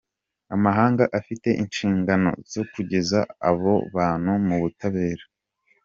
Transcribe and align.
Amahanga 0.55 1.03
afite 1.19 1.49
inshingano 1.63 2.29
zo 2.53 2.63
kugeza 2.73 3.19
abo 3.49 3.73
bantu 3.95 4.31
mu 4.47 4.55
butabera. 4.61 5.23